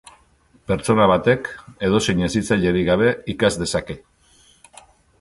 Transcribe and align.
Pertsona 0.71 1.05
batek 1.11 1.51
edozein 1.89 2.25
hezitzailerik 2.31 2.91
gabe 2.91 3.15
ikas 3.37 3.55
dezake. 3.63 4.03